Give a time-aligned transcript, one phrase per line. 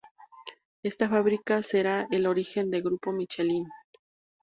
[0.81, 3.67] Esta fábrica será el origen del grupo Michelin.